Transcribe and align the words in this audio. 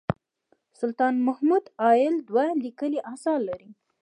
سلطان 0.79 1.13
محمد 1.27 1.63
عايل 1.83 2.13
دوه 2.27 2.45
لیکلي 2.63 2.99
اثار 3.13 3.39
لري. 3.49 3.69